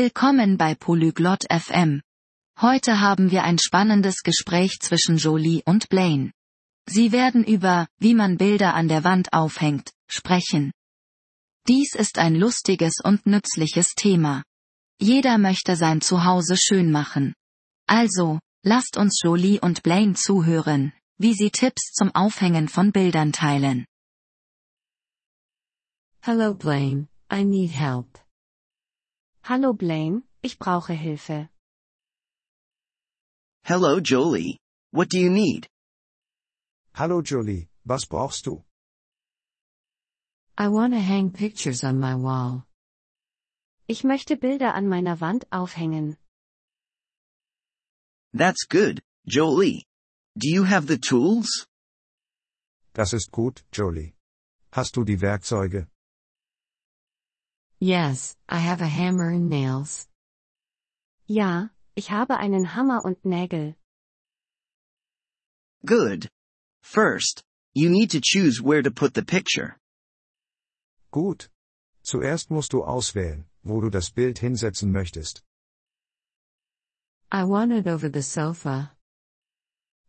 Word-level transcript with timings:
Willkommen 0.00 0.56
bei 0.56 0.76
Polyglot 0.76 1.46
FM. 1.50 2.02
Heute 2.60 3.00
haben 3.00 3.32
wir 3.32 3.42
ein 3.42 3.58
spannendes 3.58 4.22
Gespräch 4.22 4.78
zwischen 4.78 5.16
Jolie 5.16 5.64
und 5.64 5.88
Blaine. 5.88 6.30
Sie 6.88 7.10
werden 7.10 7.42
über, 7.42 7.88
wie 7.98 8.14
man 8.14 8.36
Bilder 8.36 8.74
an 8.74 8.86
der 8.86 9.02
Wand 9.02 9.32
aufhängt, 9.32 9.90
sprechen. 10.08 10.70
Dies 11.66 11.96
ist 11.96 12.18
ein 12.18 12.36
lustiges 12.36 13.00
und 13.02 13.26
nützliches 13.26 13.94
Thema. 13.96 14.44
Jeder 15.00 15.36
möchte 15.36 15.74
sein 15.74 16.00
Zuhause 16.00 16.56
schön 16.56 16.92
machen. 16.92 17.34
Also, 17.88 18.38
lasst 18.62 18.96
uns 18.96 19.20
Jolie 19.20 19.58
und 19.58 19.82
Blaine 19.82 20.14
zuhören, 20.14 20.92
wie 21.16 21.34
sie 21.34 21.50
Tipps 21.50 21.90
zum 21.92 22.14
Aufhängen 22.14 22.68
von 22.68 22.92
Bildern 22.92 23.32
teilen. 23.32 23.84
Hello 26.20 26.54
Blaine, 26.54 27.08
I 27.32 27.42
need 27.42 27.72
help. 27.72 28.16
Hallo 29.48 29.72
Blaine, 29.72 30.24
ich 30.42 30.58
brauche 30.58 30.92
Hilfe. 30.92 31.48
Hello 33.64 33.98
Jolie. 33.98 34.58
What 34.92 35.08
do 35.08 35.16
you 35.18 35.30
need? 35.30 35.66
Hallo 36.92 37.22
Jolie, 37.22 37.70
was 37.82 38.04
brauchst 38.04 38.44
du? 38.44 38.62
I 40.58 40.68
want 40.68 40.92
to 40.92 41.00
hang 41.00 41.30
pictures 41.30 41.82
on 41.82 41.98
my 41.98 42.14
wall. 42.14 42.66
Ich 43.86 44.04
möchte 44.04 44.36
Bilder 44.36 44.74
an 44.74 44.86
meiner 44.86 45.18
Wand 45.22 45.46
aufhängen. 45.50 46.18
That's 48.34 48.66
good, 48.68 49.00
Jolie. 49.26 49.86
Do 50.36 50.46
you 50.46 50.64
have 50.64 50.86
the 50.86 50.98
tools? 50.98 51.66
Das 52.92 53.14
ist 53.14 53.30
gut, 53.30 53.64
Jolie. 53.72 54.12
Hast 54.72 54.96
du 54.96 55.04
die 55.04 55.22
Werkzeuge? 55.22 55.88
Yes, 57.80 58.36
I 58.48 58.58
have 58.58 58.80
a 58.80 58.88
hammer 58.88 59.30
and 59.30 59.48
nails. 59.48 60.08
Ja, 61.28 61.68
ich 61.96 62.10
habe 62.10 62.36
einen 62.38 62.64
Hammer 62.64 63.04
und 63.04 63.24
Nägel. 63.24 63.76
Good. 65.86 66.28
First, 66.82 67.44
you 67.74 67.88
need 67.88 68.10
to 68.10 68.20
choose 68.20 68.60
where 68.60 68.82
to 68.82 68.90
put 68.90 69.14
the 69.14 69.22
picture. 69.22 69.76
Gut. 71.12 71.48
Zuerst 72.02 72.50
musst 72.50 72.72
du 72.72 72.82
auswählen, 72.82 73.44
wo 73.62 73.80
du 73.80 73.90
das 73.90 74.10
Bild 74.10 74.38
hinsetzen 74.38 74.90
möchtest. 74.90 75.42
I 77.30 77.44
want 77.44 77.72
it 77.72 77.86
over 77.86 78.08
the 78.08 78.22
sofa. 78.22 78.90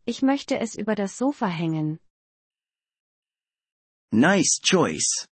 Ich 0.06 0.22
möchte 0.22 0.58
es 0.58 0.74
über 0.74 0.96
das 0.96 1.16
Sofa 1.16 1.46
hängen. 1.46 2.00
Nice 4.10 4.58
choice. 4.60 5.28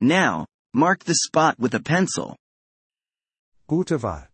Now, 0.00 0.46
mark 0.72 1.04
the 1.04 1.14
spot 1.14 1.58
with 1.58 1.74
a 1.74 1.80
pencil. 1.80 2.36
Gute 3.66 4.02
Wahl. 4.02 4.28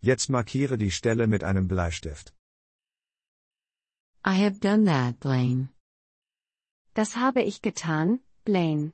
Jetzt 0.00 0.28
markiere 0.28 0.76
die 0.76 0.90
Stelle 0.90 1.26
mit 1.26 1.42
einem 1.42 1.66
Bleistift. 1.68 2.32
I 4.24 4.34
have 4.34 4.60
done 4.60 4.84
that, 4.84 5.20
Blaine. 5.20 5.68
Das 6.94 7.16
habe 7.16 7.42
ich 7.42 7.60
getan, 7.60 8.20
Blaine. 8.44 8.92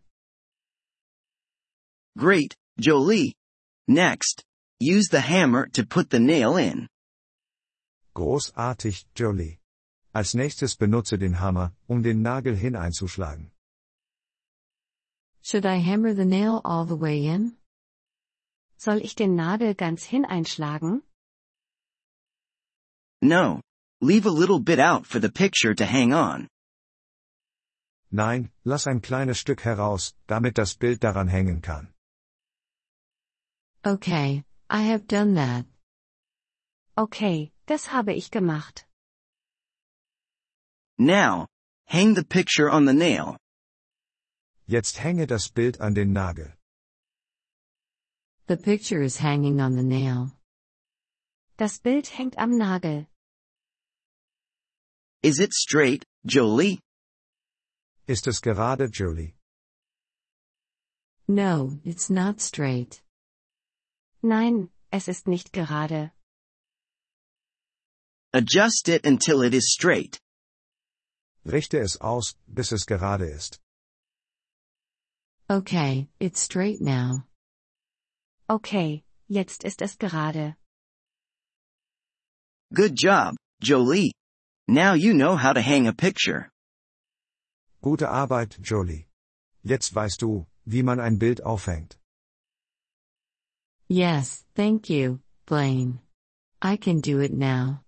Great, 2.19 2.57
Jolie. 2.79 3.35
Next, 3.87 4.45
use 4.81 5.09
the 5.11 5.21
hammer 5.21 5.67
to 5.69 5.85
put 5.85 6.11
the 6.11 6.19
nail 6.19 6.57
in. 6.57 6.89
Großartig, 8.15 9.07
Jolie. 9.15 9.59
Als 10.13 10.35
nächstes 10.35 10.77
benutze 10.77 11.19
den 11.19 11.39
Hammer, 11.39 11.73
um 11.87 12.03
den 12.03 12.23
Nagel 12.23 12.57
hineinzuschlagen. 12.57 13.53
Should 15.51 15.67
I 15.67 15.79
hammer 15.79 16.15
the 16.15 16.25
nail 16.25 16.61
all 16.65 16.85
the 16.85 16.95
way 16.95 17.27
in? 17.27 17.57
Soll 18.77 18.99
ich 18.99 19.17
den 19.17 19.35
Nagel 19.35 19.75
ganz 19.75 20.05
hineinschlagen? 20.05 21.03
No. 23.21 23.61
Leave 24.01 24.27
a 24.27 24.31
little 24.31 24.61
bit 24.61 24.79
out 24.79 25.07
for 25.07 25.19
the 25.19 25.29
picture 25.29 25.75
to 25.75 25.85
hang 25.85 26.13
on. 26.13 26.47
Nein, 28.13 28.51
lass 28.65 28.87
ein 28.87 29.01
kleines 29.01 29.39
Stück 29.39 29.63
heraus, 29.63 30.15
damit 30.29 30.55
das 30.55 30.77
Bild 30.77 31.01
daran 31.03 31.27
hängen 31.27 31.61
kann. 31.61 31.89
Okay, 33.85 34.45
I 34.71 34.83
have 34.83 35.09
done 35.09 35.35
that. 35.35 35.67
Okay, 36.97 37.51
das 37.67 37.89
habe 37.89 38.13
ich 38.13 38.31
gemacht. 38.31 38.85
Now, 40.97 41.49
hang 41.87 42.15
the 42.15 42.25
picture 42.25 42.71
on 42.71 42.85
the 42.85 42.95
nail. 42.95 43.37
Jetzt 44.71 44.99
hänge 44.99 45.27
das 45.27 45.49
Bild 45.49 45.81
an 45.81 45.95
den 45.95 46.13
Nagel. 46.13 46.55
The 48.47 48.57
picture 48.57 49.03
is 49.03 49.17
hanging 49.17 49.61
on 49.61 49.75
the 49.75 49.83
nail. 49.83 50.31
Das 51.57 51.81
Bild 51.81 52.07
hängt 52.07 52.39
am 52.39 52.57
Nagel. 52.57 53.09
Is 55.25 55.41
it 55.41 55.53
straight, 55.53 56.05
Jolie? 56.25 56.79
Ist 58.07 58.29
es 58.29 58.41
gerade, 58.41 58.89
Jolie? 58.89 59.35
No, 61.27 61.81
it's 61.85 62.09
not 62.09 62.41
straight. 62.41 63.03
Nein, 64.23 64.71
es 64.93 65.09
ist 65.09 65.27
nicht 65.27 65.53
gerade. 65.53 66.13
Adjust 68.33 68.89
it 68.89 69.05
until 69.05 69.43
it 69.43 69.53
is 69.53 69.73
straight. 69.73 70.21
Richte 71.45 71.81
es 71.81 71.97
aus, 72.01 72.37
bis 72.47 72.71
es 72.71 72.87
gerade 72.87 73.29
ist. 73.29 73.61
Okay, 75.51 76.07
it's 76.21 76.41
straight 76.41 76.81
now. 76.81 77.25
Okay, 78.49 79.03
jetzt 79.29 79.65
ist 79.65 79.83
es 79.83 79.97
gerade. 79.97 80.55
Good 82.73 82.95
job, 82.95 83.35
Jolie. 83.61 84.13
Now 84.69 84.93
you 84.93 85.13
know 85.13 85.35
how 85.35 85.53
to 85.53 85.61
hang 85.61 85.89
a 85.89 85.93
picture. 85.93 86.51
Gute 87.83 88.09
Arbeit, 88.09 88.59
Jolie. 88.63 89.09
Jetzt 89.65 89.93
weißt 89.93 90.21
du, 90.23 90.47
wie 90.67 90.83
man 90.83 91.01
ein 91.01 91.19
Bild 91.19 91.43
aufhängt. 91.43 91.99
Yes, 93.89 94.45
thank 94.55 94.89
you, 94.89 95.19
Blaine. 95.47 95.99
I 96.63 96.77
can 96.77 97.01
do 97.01 97.19
it 97.19 97.33
now. 97.33 97.81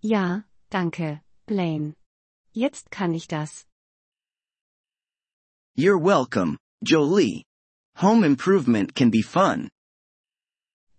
Ja, 0.00 0.42
danke, 0.68 1.20
Blaine. 1.46 1.94
Jetzt 2.52 2.90
kann 2.90 3.14
ich 3.14 3.28
das. 3.28 3.66
You're 5.76 5.98
welcome, 5.98 6.58
Jolie. 6.82 7.44
Home 7.96 8.24
improvement 8.24 8.94
can 8.94 9.10
be 9.10 9.22
fun. 9.22 9.68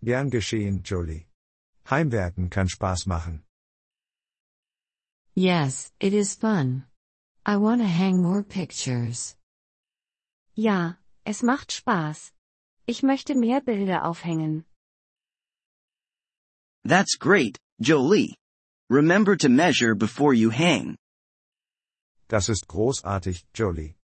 Gern 0.04 0.30
geschehen, 0.30 0.82
Jolie. 0.84 1.28
Heimwerken 1.90 2.50
kann 2.50 2.68
Spaß 2.68 3.06
machen. 3.06 3.44
Yes, 5.36 5.92
it 6.00 6.14
is 6.14 6.36
fun. 6.36 6.86
I 7.46 7.58
want 7.58 7.82
to 7.82 7.88
hang 7.88 8.22
more 8.22 8.44
pictures. 8.44 9.36
Ja, 10.56 10.96
es 11.26 11.42
macht 11.42 11.72
Spaß. 11.72 12.32
Ich 12.88 13.04
möchte 13.04 13.36
mehr 13.36 13.62
Bilder 13.62 14.06
aufhängen. 14.06 14.64
That's 16.84 17.16
great, 17.16 17.60
Jolie. 17.80 18.36
Remember 18.90 19.36
to 19.38 19.50
measure 19.50 19.96
before 19.96 20.34
you 20.34 20.50
hang. 20.50 20.98
Das 22.28 22.50
ist 22.50 22.68
großartig, 22.68 23.46
Jolie. 23.54 23.96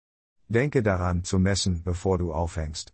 Denke 0.50 0.82
daran 0.82 1.24
zu 1.24 1.40
messen, 1.40 1.84
bevor 1.84 2.18
du 2.18 2.32
aufhängst. 2.34 2.94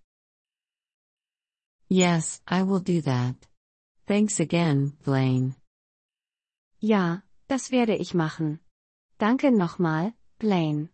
Yes, 1.89 2.41
I 2.47 2.63
will 2.63 2.79
do 2.79 3.01
that. 3.01 3.35
Thanks 4.07 4.39
again, 4.39 4.97
Blaine. 5.03 5.55
Ja, 6.79 7.21
das 7.47 7.71
werde 7.71 7.95
ich 7.95 8.13
machen. 8.13 8.59
Danke 9.19 9.51
nochmal, 9.51 10.13
Blaine. 10.39 10.89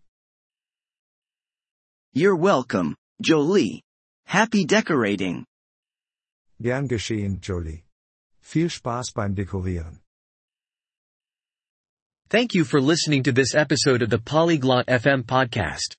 You're 2.13 2.35
welcome, 2.35 2.95
Jolie. 3.21 3.81
Happy 4.25 4.65
decorating. 4.65 5.45
Gern 6.61 6.87
geschehen, 6.87 7.39
Jolie. 7.41 7.83
Viel 8.41 8.69
Spaß 8.69 9.13
beim 9.13 9.35
Dekorieren. 9.35 10.01
Thank 12.29 12.53
you 12.53 12.63
for 12.65 12.81
listening 12.81 13.23
to 13.23 13.31
this 13.31 13.55
episode 13.55 14.01
of 14.01 14.09
the 14.09 14.19
Polyglot 14.19 14.85
FM 14.87 15.23
podcast. 15.23 15.98